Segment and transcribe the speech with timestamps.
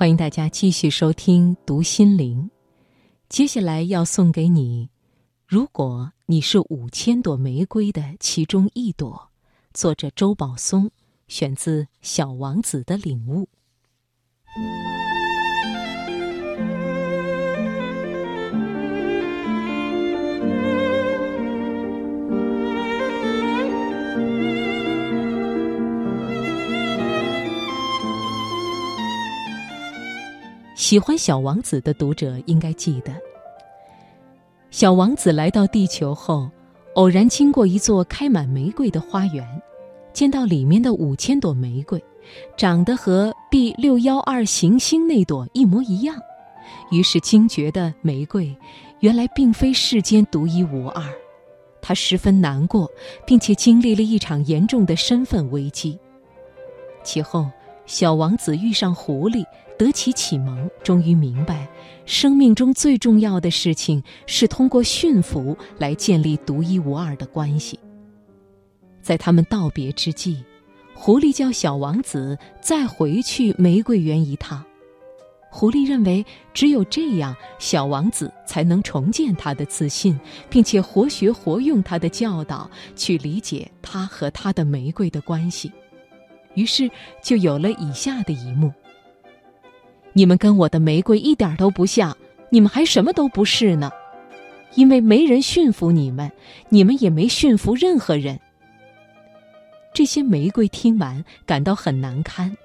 [0.00, 2.44] 欢迎大家继续收听《读心灵》，
[3.28, 4.88] 接下来要送给你：
[5.46, 9.30] 如果你是五千朵玫瑰的其中一朵。
[9.74, 10.90] 作者周宝松，
[11.28, 13.46] 选自《小王子的领悟》。
[30.90, 33.12] 喜欢《小王子》的读者应该记得，
[34.72, 36.50] 小王子来到地球后，
[36.94, 39.46] 偶然经过一座开满玫瑰的花园，
[40.12, 42.02] 见到里面的五千朵玫瑰，
[42.56, 46.16] 长得和 B 六幺二行星那朵一模一样，
[46.90, 48.52] 于是惊觉的玫瑰
[48.98, 51.04] 原来并非世间独一无二，
[51.80, 52.90] 他十分难过，
[53.24, 55.96] 并且经历了一场严重的身份危机。
[57.04, 57.48] 其后，
[57.86, 59.44] 小王子遇上狐狸。
[59.80, 61.66] 得其启蒙，终于明白，
[62.04, 67.80] 生命中最重要的事情是通过驯服来建立独一无二的关系。
[69.00, 70.44] 在他们道别之际，
[70.92, 74.62] 狐狸叫小王子再回去玫瑰园一趟。
[75.50, 76.22] 狐狸认为，
[76.52, 85.72] 只有这样，小王子才能重建他的自信，并且活学活用他的教导去理解他和他的玫瑰的关系。
[86.52, 86.90] 于是，
[87.22, 88.70] 就有了以下的一幕。
[90.12, 92.16] 你们跟我的玫瑰一点都不像，
[92.50, 93.90] 你们还什么都不是呢，
[94.74, 96.30] 因为没人驯服你们，
[96.68, 98.38] 你们也没驯服任何人。
[99.92, 102.56] 这些玫瑰听完感到很难堪，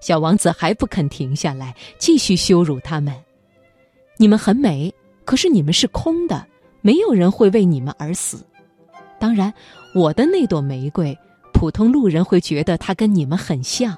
[0.00, 3.14] 小王子还不肯停下来，继续羞辱他们。
[4.16, 4.92] 你们很美，
[5.24, 6.46] 可是你们是空的，
[6.80, 8.44] 没有人会为你们而死。
[9.18, 9.52] 当然，
[9.94, 11.16] 我的那朵玫瑰，
[11.52, 13.96] 普通路人会觉得它跟你们很像。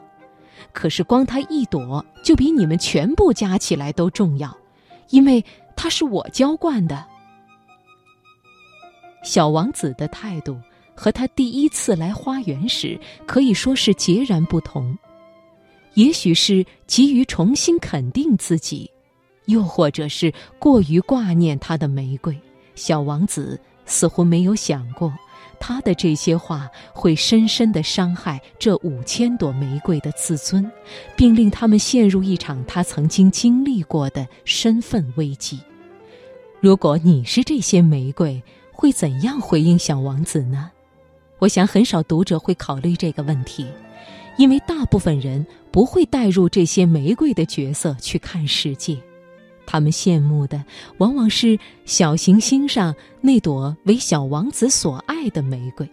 [0.73, 4.57] 可是光它一朵就比你们全部加起来都重要，
[5.11, 5.45] 因为
[5.77, 7.05] 它是我浇灌的。
[9.23, 10.61] 小王子的态度
[10.95, 14.97] 和他第一次来花园时可以说是截然不同，
[15.95, 18.91] 也许是急于重新肯定自己，
[19.47, 22.39] 又或者是过于挂念他的玫瑰。
[22.75, 25.13] 小王子似乎没有想过。
[25.67, 30.71] 他的这些话会深深的伤害这五千朵玫瑰的自尊，
[31.17, 35.59] 并令他们陷入一场他曾经经历过的身份危机。
[36.61, 38.43] 如果你是这些玫瑰，
[38.73, 40.71] 会怎样回应小王子呢？
[41.39, 43.67] 我想很少读者会考虑这个问题，
[44.37, 48.99] 因为大部分人不会带入这些玫瑰的角色去看世界。
[49.75, 50.65] 他们羡慕的
[50.99, 55.85] 往往是小行星上那朵为小王子所爱的玫瑰。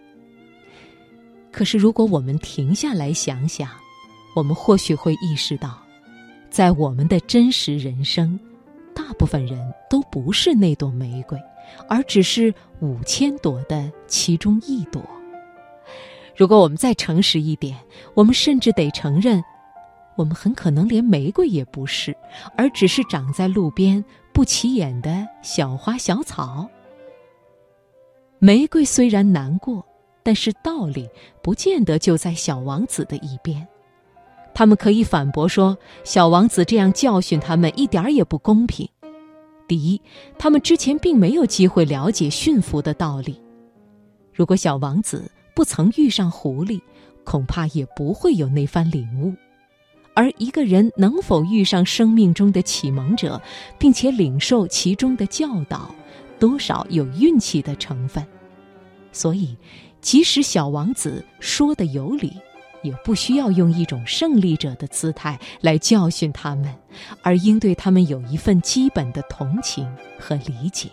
[1.50, 3.68] 可是，如果我们停下来想想，
[4.36, 5.82] 我们或许会意识到，
[6.48, 8.38] 在我们的真实人生，
[8.94, 9.58] 大部分人
[9.90, 11.36] 都不是那朵玫瑰，
[11.88, 15.02] 而只是五千朵的其中一朵。
[16.36, 17.76] 如果我们再诚实一点，
[18.14, 19.42] 我们甚至得承认。
[20.16, 22.16] 我们很可能连玫瑰也不是，
[22.56, 26.68] 而只是长在路边不起眼的小花小草。
[28.38, 29.84] 玫瑰虽然难过，
[30.22, 31.08] 但是道理
[31.42, 33.66] 不见得就在小王子的一边。
[34.54, 38.88] 他们可以反驳说，小王子这样教训他们一点儿也不公平。
[39.66, 40.00] 第一，
[40.38, 43.40] 他们之前并没有机会了解驯服的道理。
[44.34, 46.80] 如果小王子不曾遇上狐狸，
[47.24, 49.32] 恐怕也不会有那番领悟。
[50.14, 53.40] 而一个人能否遇上生命中的启蒙者，
[53.78, 55.94] 并且领受其中的教导，
[56.38, 58.26] 多少有运气的成分。
[59.10, 59.56] 所以，
[60.00, 62.32] 即使小王子说的有理，
[62.82, 66.74] 也不需要用一种胜利者的姿态来教训他们，
[67.22, 70.90] 而应对他们有一份基本的同情和理解。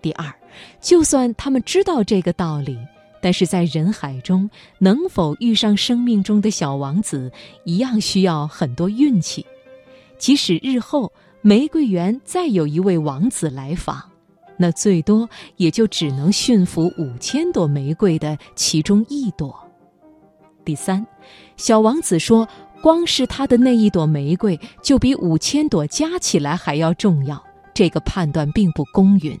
[0.00, 0.32] 第二，
[0.80, 2.78] 就算他们知道这个道理。
[3.22, 7.30] 但是在人海中，能否遇上生命中的小王子，
[7.64, 9.46] 一样需要很多运气。
[10.18, 11.10] 即使日后
[11.40, 14.02] 玫瑰园再有一位王子来访，
[14.56, 19.54] 那最多也就只能驯服五千朵玫瑰的其中一朵。
[20.64, 21.06] 第三，
[21.56, 22.48] 小王子说，
[22.82, 27.40] 光是他的那一朵玫瑰，就比五千朵加起来还要重要。
[27.72, 29.38] 这个判断并不公允。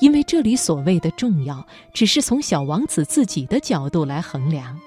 [0.00, 4.78] 因为这里所谓的重要，只是从小王子自己的角度来衡量。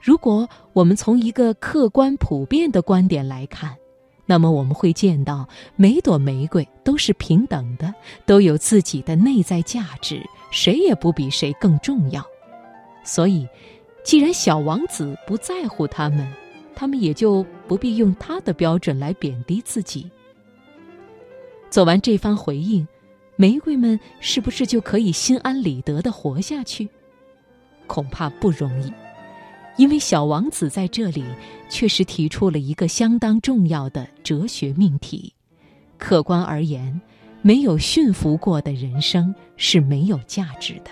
[0.00, 3.76] 如果我们从一个客观普遍的观点来看，
[4.24, 5.46] 那么我们会见到
[5.76, 7.92] 每朵玫瑰都是平等的，
[8.24, 12.24] 都有自己的内在价值，谁也不比谁更重要。
[13.04, 13.46] 所以，
[14.04, 16.32] 既然小王子不在乎他们，
[16.74, 20.08] 他们也就不必用他的标准来贬低自己。
[21.68, 22.86] 做完这番回应，
[23.40, 26.86] 玫瑰们是不是就可以心安理得的活下去？
[27.86, 28.92] 恐怕不容易，
[29.78, 31.24] 因为小王子在这里
[31.70, 35.32] 确实提出了一个相当重要的哲学命题：
[35.96, 37.00] 客观而言，
[37.40, 40.90] 没有驯服过的人生是没有价值的。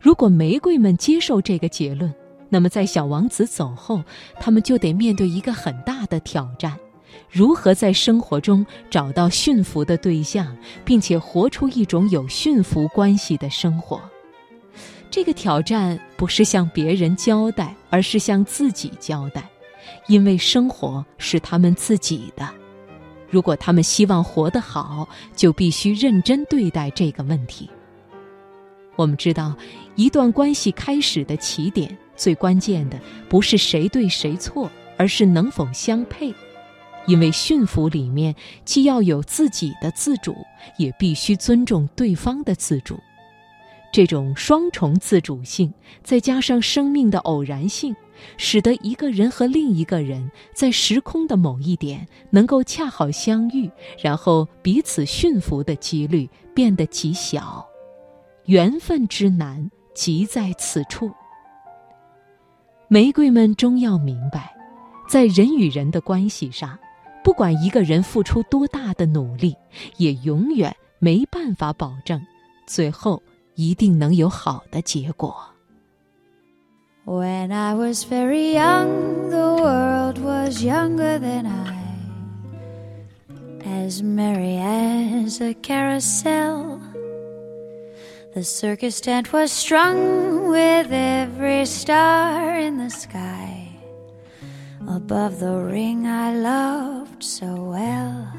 [0.00, 2.14] 如果玫瑰们接受这个结论，
[2.48, 4.04] 那么在小王子走后，
[4.38, 6.78] 他们就得面对一个很大的挑战：
[7.30, 14.00] 如何在生活中找到驯服的对象，并且活出一种有驯服关系的生活。
[15.10, 19.48] 这个挑战不是向别人交代，而是向自己交代，
[20.08, 22.48] 因为生活是他们自己的。
[23.28, 27.68] 如果他们希望活得好，就必须认真对待这个问题。
[28.94, 29.54] 我们知道，
[29.94, 32.98] 一段关系开始的起点，最关键的
[33.28, 36.32] 不是谁对谁错，而是能否相配。
[37.06, 40.36] 因为驯服里面既要有自己的自主，
[40.76, 42.98] 也必须尊重对方的自主。
[43.92, 45.72] 这种双重自主性，
[46.02, 47.94] 再加上生命的偶然性，
[48.36, 53.70] 使得一个人和另一个人在时空的某一点能够恰好相遇，
[54.02, 57.66] 然后彼此驯服的几率变得极小。
[58.46, 61.10] 缘分之难，即在此处。
[62.88, 64.54] 玫瑰们终要明白，
[65.08, 66.78] 在人与人的关系上，
[67.26, 69.56] 不管一个人付出多大的努力，
[69.96, 72.24] 也永远没办法保证
[72.68, 73.20] 最后
[73.56, 75.34] 一定能有好的结果。
[77.04, 81.74] When I was very young, the world was younger than I,
[83.64, 86.78] as merry as a carousel.
[88.34, 93.66] The circus tent was strung with every star in the sky
[94.86, 97.05] above the ring I love.
[97.16, 98.32] Loved so well.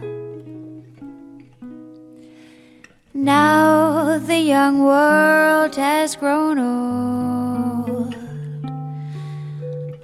[3.14, 8.16] Now the young world has grown old.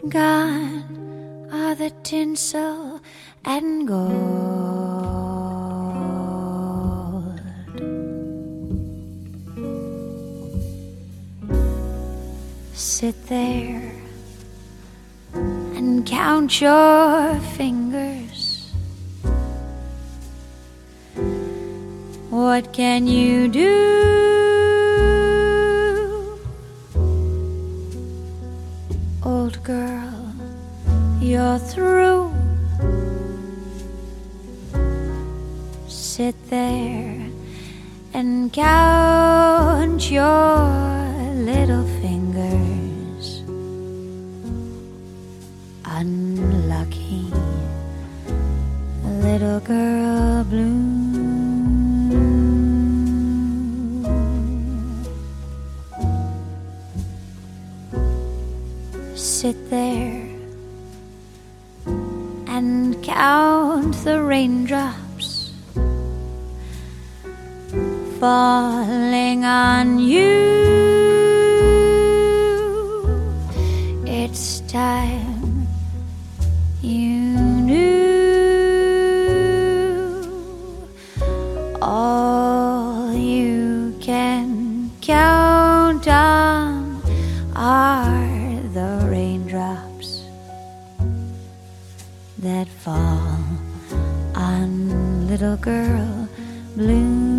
[0.09, 2.99] Gone are the tinsel
[3.45, 4.33] and gold.
[12.75, 13.91] sit there
[15.33, 17.82] and count your fingers.
[22.33, 23.69] What can you do?
[29.23, 30.33] Old girl,
[31.21, 32.33] you're through.
[35.87, 37.29] Sit there
[38.15, 40.57] and count your
[41.35, 43.43] little fingers.
[45.85, 47.27] unlucky
[49.21, 49.92] little girl
[68.23, 70.39] falling on you.
[74.05, 75.67] It's time
[76.81, 77.19] you
[77.67, 77.83] knew
[81.81, 87.01] all you can count on
[87.57, 90.23] are the raindrops
[92.39, 93.37] that fall
[94.33, 96.29] on little girl
[96.77, 97.32] blue.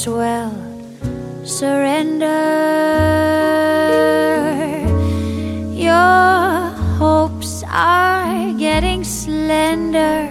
[0.00, 0.50] As well
[1.44, 2.26] surrender.
[5.74, 10.28] Your hopes are getting slender.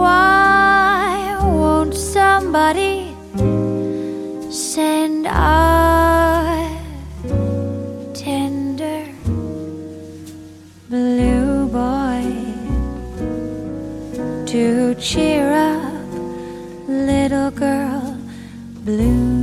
[0.00, 3.14] Why won't somebody
[4.50, 6.70] send a
[8.14, 9.04] tender
[10.88, 12.24] blue boy
[14.46, 15.87] to cheer up?
[17.50, 18.16] Girl
[18.84, 19.37] blue.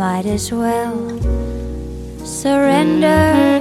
[0.00, 0.96] Might as well
[2.24, 3.60] surrender.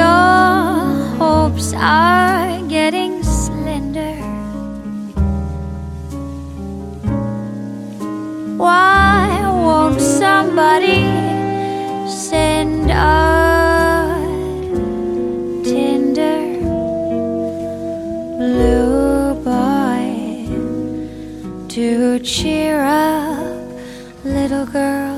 [0.00, 0.74] Your
[1.20, 4.16] hopes are getting slender.
[8.56, 11.04] Why won't somebody
[12.10, 14.18] send a
[15.62, 16.42] tender
[18.40, 20.08] blue boy
[21.68, 22.93] to cheer up
[24.66, 25.13] girl.